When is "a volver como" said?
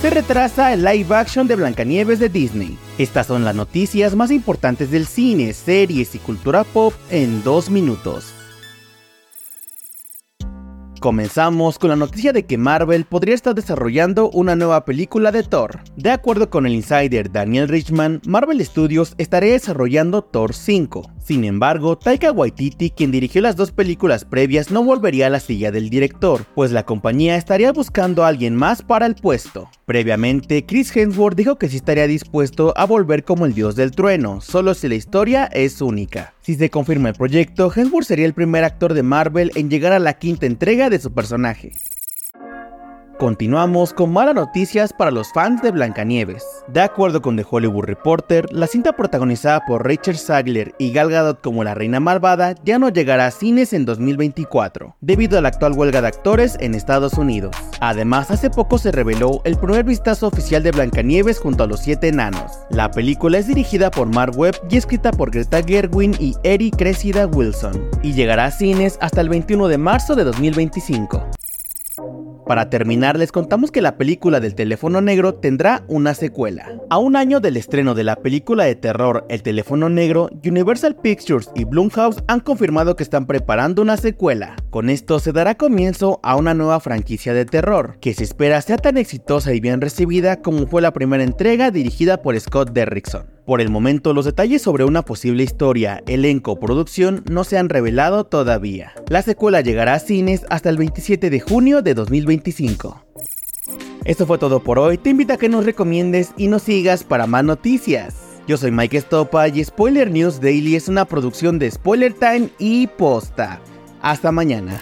32.76-33.46